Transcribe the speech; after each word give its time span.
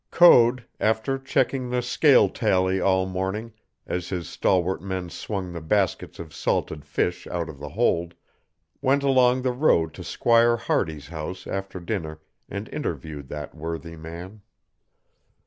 Code, 0.09 0.65
after 0.79 1.19
checking 1.19 1.69
the 1.69 1.83
scale 1.83 2.27
tally 2.27 2.81
all 2.81 3.05
morning 3.05 3.53
as 3.85 4.09
his 4.09 4.27
stalwart 4.27 4.81
men 4.81 5.11
swung 5.11 5.51
the 5.53 5.61
baskets 5.61 6.17
of 6.17 6.33
salted 6.33 6.83
fish 6.83 7.27
out 7.27 7.47
of 7.47 7.59
the 7.59 7.69
hold, 7.69 8.15
went 8.81 9.03
along 9.03 9.43
the 9.43 9.51
road 9.53 9.93
to 9.93 10.03
Squire 10.03 10.57
Hardy's 10.57 11.09
house 11.09 11.45
after 11.45 11.79
dinner 11.79 12.19
and 12.49 12.67
interviewed 12.69 13.27
that 13.27 13.53
worthy 13.53 13.95
man. 13.95 14.41